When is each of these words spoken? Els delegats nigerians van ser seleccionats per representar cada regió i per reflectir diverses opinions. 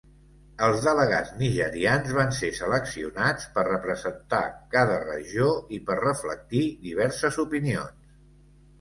Els 0.67 0.85
delegats 0.85 1.33
nigerians 1.41 2.09
van 2.21 2.33
ser 2.39 2.49
seleccionats 2.61 3.47
per 3.59 3.67
representar 3.69 4.41
cada 4.79 4.99
regió 5.07 5.55
i 5.79 5.83
per 5.93 6.03
reflectir 6.05 6.67
diverses 6.91 7.43
opinions. 7.49 8.15